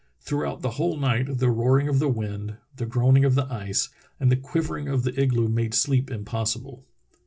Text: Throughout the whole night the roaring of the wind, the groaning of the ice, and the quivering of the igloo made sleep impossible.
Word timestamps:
Throughout 0.19 0.63
the 0.63 0.71
whole 0.81 0.97
night 0.97 1.37
the 1.37 1.51
roaring 1.51 1.87
of 1.87 1.99
the 1.99 2.09
wind, 2.09 2.55
the 2.75 2.87
groaning 2.87 3.23
of 3.23 3.35
the 3.35 3.45
ice, 3.53 3.89
and 4.19 4.31
the 4.31 4.35
quivering 4.35 4.87
of 4.87 5.03
the 5.03 5.13
igloo 5.21 5.47
made 5.47 5.75
sleep 5.75 6.09
impossible. 6.09 6.83